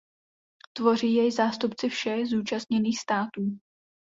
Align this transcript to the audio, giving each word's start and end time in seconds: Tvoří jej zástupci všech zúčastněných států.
Tvoří 0.73 1.13
jej 1.13 1.31
zástupci 1.31 1.89
všech 1.89 2.25
zúčastněných 2.25 2.99
států. 2.99 3.57